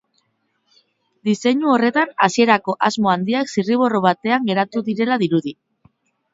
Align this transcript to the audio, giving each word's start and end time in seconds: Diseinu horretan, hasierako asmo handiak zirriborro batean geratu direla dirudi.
Diseinu 1.29 1.69
horretan, 1.73 2.15
hasierako 2.29 2.77
asmo 2.89 3.13
handiak 3.13 3.55
zirriborro 3.55 4.03
batean 4.09 4.51
geratu 4.51 4.87
direla 4.93 5.23
dirudi. 5.27 5.59